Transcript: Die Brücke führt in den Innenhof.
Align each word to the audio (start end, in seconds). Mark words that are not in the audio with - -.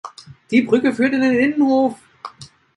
Die 0.49 0.63
Brücke 0.63 0.95
führt 0.95 1.13
in 1.13 1.21
den 1.21 1.35
Innenhof. 1.35 1.95